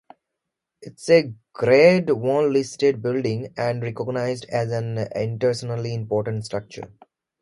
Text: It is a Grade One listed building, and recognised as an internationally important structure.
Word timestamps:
It 0.81 0.93
is 0.99 1.09
a 1.11 1.31
Grade 1.53 2.09
One 2.09 2.51
listed 2.51 3.03
building, 3.03 3.53
and 3.55 3.83
recognised 3.83 4.47
as 4.49 4.71
an 4.71 4.97
internationally 5.15 5.93
important 5.93 6.43
structure. 6.43 6.91